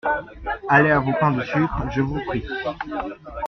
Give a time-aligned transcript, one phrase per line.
[0.67, 2.43] Allez à vos pains de sucre, je vous prie.